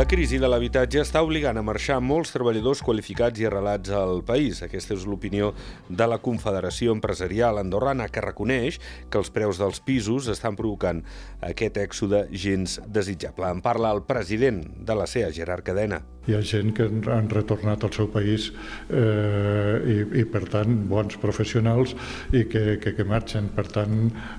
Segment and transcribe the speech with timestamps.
[0.00, 4.62] La crisi de l'habitatge està obligant a marxar molts treballadors qualificats i arrelats al país.
[4.64, 5.50] Aquesta és l'opinió
[5.90, 8.78] de la Confederació Empresarial Andorrana, que reconeix
[9.12, 11.02] que els preus dels pisos estan provocant
[11.44, 13.52] aquest èxode gens desitjable.
[13.52, 16.00] En parla el president de la CEA, Gerard Cadena.
[16.28, 18.50] Hi ha gent que han retornat al seu país
[18.92, 21.94] eh, i, i, per tant, bons professionals
[22.36, 23.94] i que, que, que marxen, per tant,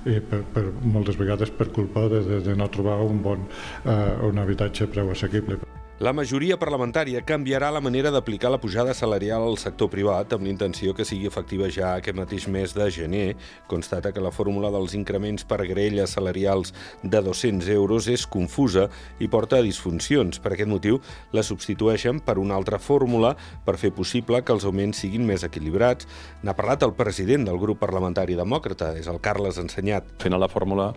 [0.05, 3.97] i per, per, moltes vegades per culpa de, de, de no trobar un bon eh,
[4.29, 5.50] un habitatge preu assequible.
[5.51, 5.80] Look.
[6.01, 10.95] La majoria parlamentària canviarà la manera d'aplicar la pujada salarial al sector privat amb l'intenció
[10.97, 13.35] que sigui efectiva ja aquest mateix mes de gener.
[13.69, 16.73] Constata que la fórmula dels increments per grelles salarials
[17.03, 18.87] de 200 euros és confusa
[19.21, 20.41] i porta a disfuncions.
[20.41, 20.97] Per aquest motiu,
[21.37, 26.09] la substitueixen per una altra fórmula per fer possible que els augments siguin més equilibrats.
[26.41, 30.15] N'ha parlat el president del grup parlamentari demòcrata, és el Carles Ensenyat.
[30.17, 30.95] Al final la fórmula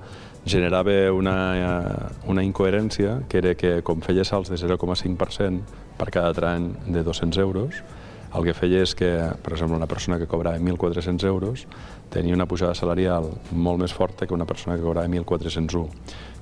[0.48, 1.36] generava una,
[2.28, 4.93] una incoherència, que era que com feia salts de 0,5%
[5.98, 7.82] per cada tram de 200 euros,
[8.34, 9.10] el que feia és que,
[9.44, 11.66] per exemple, una persona que cobrava 1.400 euros
[12.10, 15.84] tenia una pujada salarial molt més forta que una persona que cobrava 1.401.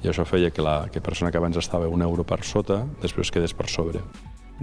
[0.03, 3.31] I això feia que la que persona que abans estava un euro per sota, després
[3.31, 4.00] quedés per sobre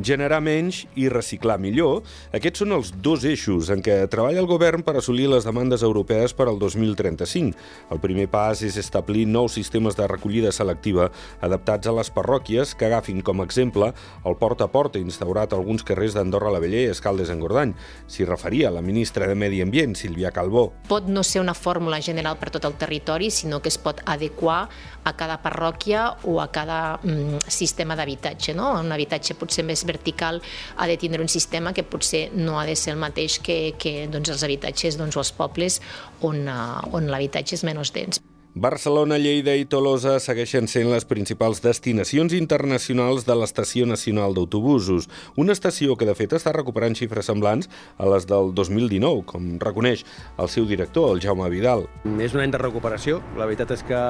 [0.03, 2.03] generar menys i reciclar millor.
[2.35, 6.33] Aquests són els dos eixos en què treballa el govern per assolir les demandes europees
[6.33, 7.57] per al 2035.
[7.91, 11.09] El primer pas és establir nous sistemes de recollida selectiva
[11.41, 13.91] adaptats a les parròquies que agafin com a exemple
[14.25, 17.73] el porta a porta instaurat a alguns carrers d'Andorra la Vella i Escaldes en Gordany.
[18.07, 20.69] S'hi referia la ministra de Medi Ambient, Sílvia Calbó.
[20.89, 24.67] Pot no ser una fórmula general per tot el territori, sinó que es pot adequar
[25.03, 28.53] a cada parròquia o a cada mm, sistema d'habitatge.
[28.57, 28.71] No?
[28.79, 30.41] Un habitatge potser més vertical
[30.77, 34.07] ha de tindre un sistema que potser no ha de ser el mateix que, que
[34.11, 35.81] doncs, els habitatges doncs, o els pobles
[36.21, 38.23] on, uh, on l'habitatge és menys dens.
[38.59, 45.05] Barcelona, Lleida i Tolosa segueixen sent les principals destinacions internacionals de l'Estació Nacional d'Autobusos,
[45.37, 50.03] una estació que de fet està recuperant xifres semblants a les del 2019, com reconeix
[50.41, 51.85] el seu director, el Jaume Vidal.
[52.17, 54.01] És un any de recuperació, la veritat és que,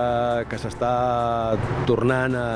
[0.50, 0.94] que s'està
[1.86, 2.48] tornant a,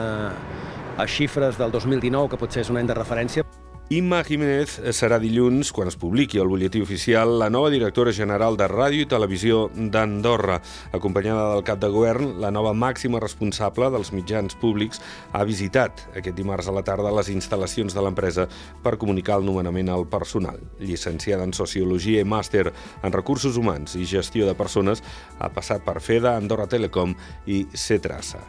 [0.97, 3.45] a xifres del 2019, que potser és un any de referència.
[3.91, 8.69] Imma Jiménez serà dilluns, quan es publiqui el butlletí oficial, la nova directora general de
[8.71, 10.61] Ràdio i Televisió d'Andorra.
[10.95, 16.37] Acompanyada del cap de govern, la nova màxima responsable dels mitjans públics ha visitat aquest
[16.39, 18.47] dimarts a la tarda les instal·lacions de l'empresa
[18.81, 20.63] per comunicar el nomenament al personal.
[20.79, 25.03] Llicenciada en Sociologia i màster en Recursos Humans i Gestió de Persones,
[25.43, 27.17] ha passat per FEDA, Andorra Telecom
[27.51, 28.39] i Cetrasa.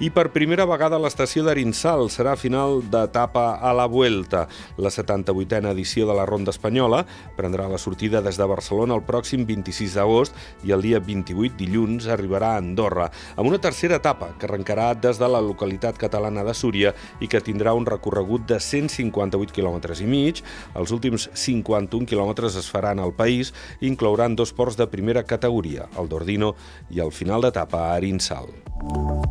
[0.00, 4.46] I per primera vegada l'estació d'Arinsal serà final d'etapa a la Vuelta.
[4.80, 7.02] La 78a edició de la Ronda Espanyola
[7.36, 12.06] prendrà la sortida des de Barcelona el pròxim 26 d'agost i el dia 28, dilluns,
[12.08, 16.54] arribarà a Andorra, amb una tercera etapa que arrencarà des de la localitat catalana de
[16.56, 20.40] Súria i que tindrà un recorregut de 158 km i mig.
[20.72, 25.90] Els últims 51 km es faran al país i inclouran dos ports de primera categoria,
[26.00, 26.54] el d'Ordino
[26.88, 28.48] i el final d'etapa a Arinsal.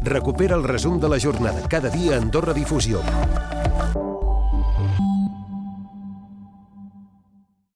[0.05, 3.01] Recupera el resum de la jornada cada dia a Andorra Difusió.